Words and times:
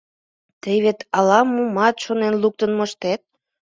Тый 0.61 0.77
вет 0.83 0.99
ала-момат 1.17 1.95
шонен 2.03 2.33
луктын 2.41 2.71
моштет. 2.77 3.21